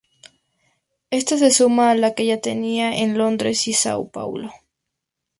[1.11, 4.49] Esta se suma a la que ya tenía en Londres y Sao Paulo.